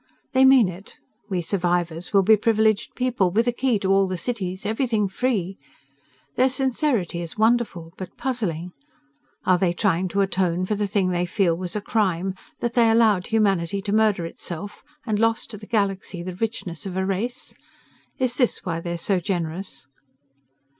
They 0.33 0.45
mean 0.45 0.67
it. 0.67 0.95
We 1.29 1.41
survivors 1.43 2.11
will 2.11 2.23
be 2.23 2.35
privileged 2.35 2.95
people, 2.95 3.29
with 3.29 3.45
a 3.45 3.51
key 3.51 3.77
to 3.77 3.91
all 3.93 4.07
the 4.07 4.17
cities, 4.17 4.65
everything 4.65 5.07
free. 5.07 5.59
Their 6.33 6.49
sincerity 6.49 7.21
is 7.21 7.37
wonderful, 7.37 7.93
but 7.97 8.17
puzzling. 8.17 8.71
Are 9.45 9.59
they 9.59 9.73
trying 9.73 10.07
to 10.07 10.21
atone 10.21 10.65
for 10.65 10.73
the 10.73 10.87
thing 10.87 11.09
they 11.09 11.27
feel 11.27 11.55
was 11.55 11.75
a 11.75 11.81
crime; 11.81 12.33
that 12.61 12.73
they 12.73 12.89
allowed 12.89 13.27
humanity 13.27 13.79
to 13.83 13.93
murder 13.93 14.25
itself, 14.25 14.83
and 15.05 15.19
lost 15.19 15.51
to 15.51 15.57
the 15.57 15.67
Galaxy 15.67 16.23
the 16.23 16.33
richness 16.33 16.87
of 16.87 16.97
a 16.97 17.05
race? 17.05 17.53
Is 18.17 18.37
this 18.37 18.65
why 18.65 18.79
they 18.79 18.93
are 18.93 18.97
so 18.97 19.19
generous? 19.19 19.85